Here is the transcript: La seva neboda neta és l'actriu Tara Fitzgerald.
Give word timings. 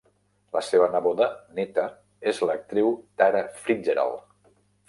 La 0.55 0.61
seva 0.67 0.87
neboda 0.95 1.27
neta 1.59 1.85
és 2.33 2.41
l'actriu 2.49 2.93
Tara 3.23 3.47
Fitzgerald. 3.67 4.29